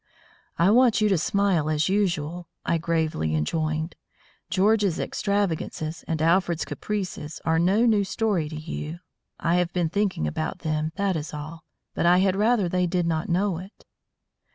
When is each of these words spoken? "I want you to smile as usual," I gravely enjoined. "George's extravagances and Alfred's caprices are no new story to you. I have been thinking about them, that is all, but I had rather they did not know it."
"I 0.57 0.71
want 0.71 0.99
you 0.99 1.09
to 1.09 1.17
smile 1.19 1.69
as 1.69 1.87
usual," 1.87 2.47
I 2.65 2.79
gravely 2.79 3.35
enjoined. 3.35 3.93
"George's 4.49 4.99
extravagances 4.99 6.03
and 6.07 6.23
Alfred's 6.23 6.65
caprices 6.65 7.39
are 7.45 7.59
no 7.59 7.85
new 7.85 8.03
story 8.03 8.49
to 8.49 8.55
you. 8.59 8.97
I 9.39 9.57
have 9.57 9.71
been 9.73 9.89
thinking 9.89 10.25
about 10.25 10.61
them, 10.65 10.91
that 10.95 11.15
is 11.15 11.35
all, 11.35 11.65
but 11.93 12.07
I 12.07 12.17
had 12.17 12.35
rather 12.35 12.67
they 12.67 12.87
did 12.87 13.05
not 13.05 13.29
know 13.29 13.59
it." 13.59 13.85